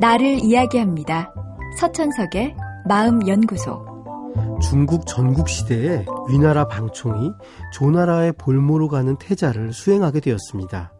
나를 0.00 0.42
이야기합니다. 0.42 1.32
서천석의 1.78 2.56
마음연구소. 2.88 3.84
중국 4.60 5.06
전국 5.06 5.48
시대에 5.48 6.04
위나라 6.28 6.66
방총이 6.66 7.30
조나라의 7.72 8.32
볼모로 8.32 8.88
가는 8.88 9.16
태자를 9.16 9.72
수행하게 9.72 10.18
되었습니다. 10.18 10.92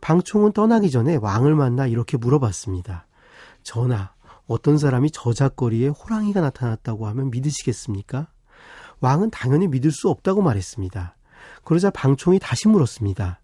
방총은 0.00 0.52
떠나기 0.52 0.90
전에 0.90 1.16
왕을 1.16 1.54
만나 1.54 1.86
이렇게 1.86 2.16
물어봤습니다. 2.16 3.06
전하, 3.62 4.12
어떤 4.46 4.78
사람이 4.78 5.10
저작거리에 5.10 5.88
호랑이가 5.88 6.40
나타났다고 6.40 7.06
하면 7.08 7.30
믿으시겠습니까? 7.30 8.28
왕은 9.00 9.30
당연히 9.30 9.68
믿을 9.68 9.90
수 9.90 10.08
없다고 10.08 10.40
말했습니다. 10.40 11.14
그러자 11.64 11.90
방총이 11.90 12.38
다시 12.38 12.68
물었습니다. 12.68 13.39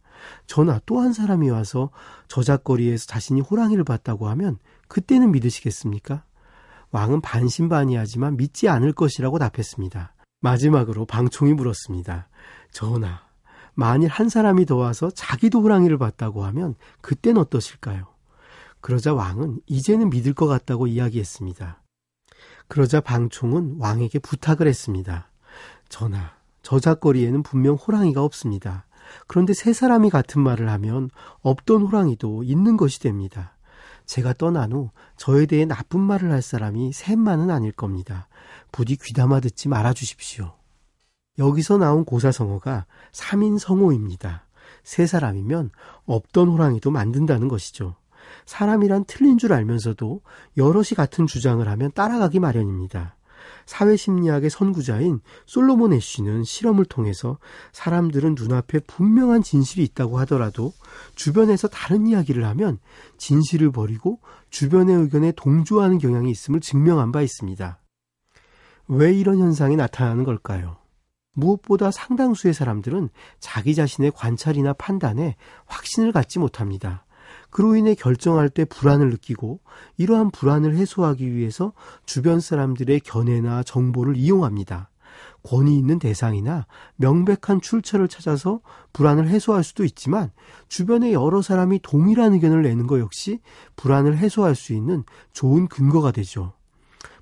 전하, 0.46 0.80
또한 0.86 1.12
사람이 1.12 1.50
와서 1.50 1.90
저작거리에서 2.28 3.06
자신이 3.06 3.40
호랑이를 3.40 3.84
봤다고 3.84 4.28
하면 4.28 4.58
그때는 4.88 5.32
믿으시겠습니까? 5.32 6.24
왕은 6.90 7.20
반신반의하지만 7.20 8.36
믿지 8.36 8.68
않을 8.68 8.92
것이라고 8.92 9.38
답했습니다. 9.38 10.14
마지막으로 10.40 11.06
방총이 11.06 11.54
물었습니다. 11.54 12.28
전하, 12.70 13.20
만일 13.74 14.08
한 14.08 14.28
사람이 14.28 14.64
더 14.66 14.76
와서 14.76 15.10
자기도 15.10 15.60
호랑이를 15.60 15.98
봤다고 15.98 16.44
하면 16.44 16.74
그땐 17.00 17.36
어떠실까요? 17.36 18.06
그러자 18.80 19.14
왕은 19.14 19.60
이제는 19.66 20.10
믿을 20.10 20.32
것 20.32 20.46
같다고 20.46 20.86
이야기했습니다. 20.86 21.82
그러자 22.68 23.00
방총은 23.00 23.76
왕에게 23.78 24.18
부탁을 24.20 24.66
했습니다. 24.66 25.30
전하, 25.88 26.32
저작거리에는 26.62 27.42
분명 27.42 27.74
호랑이가 27.74 28.22
없습니다. 28.22 28.85
그런데 29.26 29.54
세 29.54 29.72
사람이 29.72 30.10
같은 30.10 30.40
말을 30.40 30.68
하면 30.70 31.10
없던 31.42 31.82
호랑이도 31.82 32.42
있는 32.44 32.76
것이 32.76 33.00
됩니다. 33.00 33.56
제가 34.06 34.32
떠난 34.34 34.72
후 34.72 34.90
저에 35.16 35.46
대해 35.46 35.64
나쁜 35.64 36.00
말을 36.00 36.30
할 36.30 36.42
사람이 36.42 36.92
셋만은 36.92 37.50
아닐 37.50 37.72
겁니다. 37.72 38.28
부디 38.72 38.96
귀담아 38.96 39.40
듣지 39.40 39.68
말아 39.68 39.92
주십시오. 39.92 40.54
여기서 41.38 41.78
나온 41.78 42.04
고사성어가 42.04 42.86
3인 43.12 43.58
성호입니다. 43.58 44.46
세 44.82 45.06
사람이면 45.06 45.70
없던 46.06 46.48
호랑이도 46.48 46.90
만든다는 46.90 47.48
것이죠. 47.48 47.96
사람이란 48.46 49.04
틀린 49.06 49.38
줄 49.38 49.52
알면서도 49.52 50.20
여럿이 50.56 50.90
같은 50.96 51.26
주장을 51.26 51.66
하면 51.66 51.92
따라가기 51.92 52.40
마련입니다. 52.40 53.16
사회심리학의 53.66 54.50
선구자인 54.50 55.20
솔로몬 55.44 55.92
애쉬는 55.92 56.44
실험을 56.44 56.84
통해서 56.84 57.38
사람들은 57.72 58.36
눈앞에 58.38 58.80
분명한 58.80 59.42
진실이 59.42 59.84
있다고 59.84 60.18
하더라도 60.20 60.72
주변에서 61.14 61.68
다른 61.68 62.06
이야기를 62.06 62.44
하면 62.46 62.78
진실을 63.18 63.72
버리고 63.72 64.20
주변의 64.50 64.96
의견에 64.96 65.32
동조하는 65.32 65.98
경향이 65.98 66.30
있음을 66.30 66.60
증명한 66.60 67.12
바 67.12 67.22
있습니다. 67.22 67.80
왜 68.88 69.12
이런 69.12 69.38
현상이 69.38 69.76
나타나는 69.76 70.24
걸까요? 70.24 70.76
무엇보다 71.32 71.90
상당수의 71.90 72.54
사람들은 72.54 73.10
자기 73.40 73.74
자신의 73.74 74.12
관찰이나 74.12 74.72
판단에 74.72 75.36
확신을 75.66 76.12
갖지 76.12 76.38
못합니다. 76.38 77.05
그로 77.56 77.74
인해 77.74 77.94
결정할 77.94 78.50
때 78.50 78.66
불안을 78.66 79.08
느끼고 79.08 79.60
이러한 79.96 80.30
불안을 80.30 80.76
해소하기 80.76 81.34
위해서 81.34 81.72
주변 82.04 82.38
사람들의 82.38 83.00
견해나 83.00 83.62
정보를 83.62 84.14
이용합니다. 84.14 84.90
권위 85.42 85.78
있는 85.78 85.98
대상이나 85.98 86.66
명백한 86.96 87.62
출처를 87.62 88.08
찾아서 88.08 88.60
불안을 88.92 89.28
해소할 89.28 89.64
수도 89.64 89.84
있지만 89.84 90.32
주변에 90.68 91.14
여러 91.14 91.40
사람이 91.40 91.80
동일한 91.82 92.34
의견을 92.34 92.60
내는 92.60 92.86
것 92.86 93.00
역시 93.00 93.40
불안을 93.76 94.18
해소할 94.18 94.54
수 94.54 94.74
있는 94.74 95.04
좋은 95.32 95.66
근거가 95.66 96.10
되죠. 96.10 96.52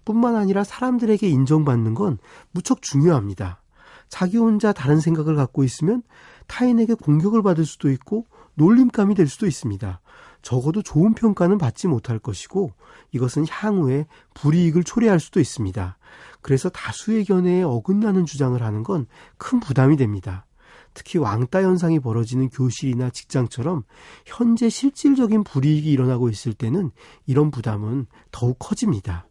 뿐만 0.04 0.34
아니라 0.34 0.64
사람들에게 0.64 1.28
인정받는 1.28 1.94
건 1.94 2.18
무척 2.50 2.82
중요합니다. 2.82 3.62
자기 4.08 4.38
혼자 4.38 4.72
다른 4.72 4.98
생각을 4.98 5.36
갖고 5.36 5.62
있으면 5.62 6.02
타인에게 6.48 6.94
공격을 6.94 7.44
받을 7.44 7.64
수도 7.64 7.88
있고 7.88 8.26
놀림감이 8.54 9.14
될 9.14 9.28
수도 9.28 9.46
있습니다. 9.46 10.00
적어도 10.44 10.82
좋은 10.82 11.14
평가는 11.14 11.58
받지 11.58 11.88
못할 11.88 12.20
것이고 12.20 12.72
이것은 13.10 13.46
향후에 13.48 14.06
불이익을 14.34 14.84
초래할 14.84 15.18
수도 15.18 15.40
있습니다. 15.40 15.98
그래서 16.42 16.68
다수의 16.68 17.24
견해에 17.24 17.62
어긋나는 17.64 18.26
주장을 18.26 18.62
하는 18.62 18.84
건 18.84 19.06
큰 19.36 19.60
부담이 19.60 19.96
됩니다. 19.96 20.46
특히 20.94 21.18
왕따 21.18 21.62
현상이 21.62 21.98
벌어지는 21.98 22.48
교실이나 22.48 23.10
직장처럼 23.10 23.82
현재 24.24 24.68
실질적인 24.68 25.44
불이익이 25.44 25.90
일어나고 25.90 26.28
있을 26.28 26.54
때는 26.54 26.92
이런 27.26 27.50
부담은 27.50 28.06
더욱 28.30 28.58
커집니다. 28.58 29.26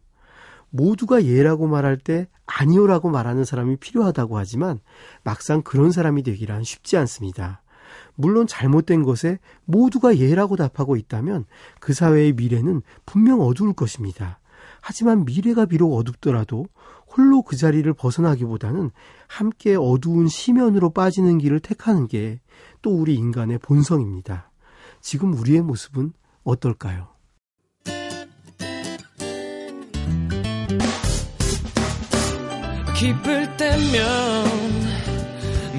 모두가 0.70 1.24
예라고 1.24 1.66
말할 1.66 1.98
때 1.98 2.28
아니오라고 2.46 3.08
말하는 3.08 3.44
사람이 3.44 3.76
필요하다고 3.76 4.36
하지만 4.36 4.80
막상 5.22 5.62
그런 5.62 5.90
사람이 5.90 6.22
되기란 6.22 6.64
쉽지 6.64 6.96
않습니다. 6.98 7.62
물론 8.14 8.46
잘못된 8.46 9.02
것에 9.02 9.38
모두가 9.64 10.18
예라고 10.18 10.56
답하고 10.56 10.96
있다면 10.96 11.44
그 11.80 11.92
사회의 11.92 12.32
미래는 12.32 12.82
분명 13.06 13.40
어두울 13.40 13.72
것입니다. 13.72 14.40
하지만 14.80 15.24
미래가 15.24 15.66
비록 15.66 15.94
어둡더라도 15.94 16.66
홀로 17.16 17.42
그 17.42 17.56
자리를 17.56 17.90
벗어나기보다는 17.94 18.90
함께 19.28 19.76
어두운 19.76 20.28
시면으로 20.28 20.90
빠지는 20.90 21.38
길을 21.38 21.60
택하는 21.60 22.08
게 22.08 22.40
또 22.84 22.90
우리 22.90 23.14
인간의 23.14 23.58
본성입니다. 23.60 24.50
지금 25.00 25.32
우리의 25.32 25.62
모습은 25.62 26.12
어떨까요? 26.44 27.08
기쁠 32.94 33.56
때면 33.56 34.83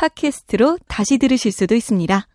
팟캐스트로 0.00 0.78
다시 0.88 1.18
들으실 1.18 1.52
수도 1.52 1.74
있습니다. 1.74 2.26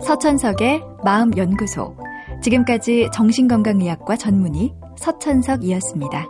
서천석의 0.00 0.80
마음연구소. 1.02 1.96
지금까지 2.44 3.08
정신건강의학과 3.12 4.16
전문의 4.16 4.72
서천석이었습니다. 4.96 6.28